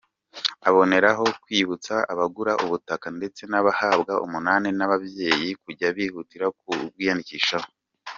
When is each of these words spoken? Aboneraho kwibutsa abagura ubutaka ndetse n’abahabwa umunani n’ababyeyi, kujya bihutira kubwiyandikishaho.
Aboneraho 0.67 1.25
kwibutsa 1.43 1.95
abagura 2.11 2.53
ubutaka 2.63 3.07
ndetse 3.17 3.41
n’abahabwa 3.51 4.13
umunani 4.25 4.69
n’ababyeyi, 4.77 5.49
kujya 5.63 5.87
bihutira 5.97 6.45
kubwiyandikishaho. 6.59 7.69